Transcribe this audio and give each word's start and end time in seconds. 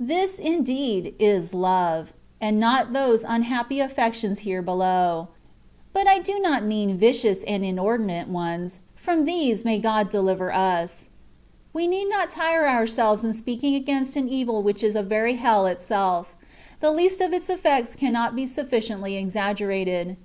This, 0.00 0.40
indeed, 0.40 1.14
is 1.20 1.54
love, 1.54 2.12
and 2.40 2.58
not 2.58 2.92
those 2.92 3.22
unhappy 3.22 3.78
affections 3.78 4.40
here 4.40 4.60
below; 4.60 5.28
but 5.92 6.08
I 6.08 6.18
do 6.18 6.40
not 6.40 6.64
mean" 6.64 6.98
vicious 6.98 7.44
and 7.44 7.64
in 7.64 7.78
ordinate 7.78 8.28
ones^^— 8.28 8.80
from 8.96 9.26
these 9.26 9.64
may 9.64 9.78
God 9.78 10.10
deliver 10.10 10.52
us. 10.52 11.10
We 11.72 11.86
need 11.86 12.06
not 12.06 12.30
tire 12.32 12.66
ourselves 12.66 13.22
in 13.22 13.32
speaking 13.32 13.76
against 13.76 14.16
an 14.16 14.28
evil 14.28 14.60
which 14.60 14.82
is 14.82 14.96
a 14.96 15.04
very 15.04 15.34
hell 15.34 15.66
itself, 15.66 16.34
the 16.80 16.90
least 16.90 17.20
of 17.20 17.32
its 17.32 17.48
effects 17.48 17.94
cannot 17.94 18.34
be 18.34 18.44
sufficiently 18.44 19.16
exaggerated. 19.16 20.16